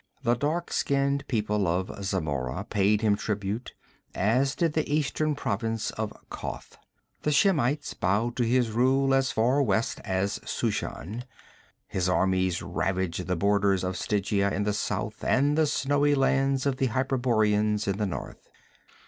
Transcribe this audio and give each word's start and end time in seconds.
The 0.23 0.33
dark 0.33 0.73
skinned 0.73 1.27
people 1.27 1.67
of 1.67 2.03
Zamora 2.03 2.63
paid 2.67 3.01
him 3.01 3.15
tribute, 3.15 3.75
as 4.15 4.55
did 4.55 4.73
the 4.73 4.91
eastern 4.91 5.35
provinces 5.35 5.91
of 5.91 6.11
Koth. 6.31 6.75
The 7.21 7.31
Shemites 7.31 7.93
bowed 7.93 8.35
to 8.37 8.43
his 8.43 8.71
rule 8.71 9.13
as 9.13 9.31
far 9.31 9.61
west 9.61 9.99
as 10.03 10.39
Shushan. 10.43 11.25
His 11.87 12.09
armies 12.09 12.63
ravaged 12.63 13.27
the 13.27 13.35
borders 13.35 13.83
of 13.83 13.95
Stygia 13.95 14.49
in 14.49 14.63
the 14.63 14.73
south 14.73 15.23
and 15.23 15.55
the 15.55 15.67
snowy 15.67 16.15
lands 16.15 16.65
of 16.65 16.77
the 16.77 16.87
Hyperboreans 16.87 17.87
in 17.87 17.97
the 17.97 18.07
north. 18.07 18.49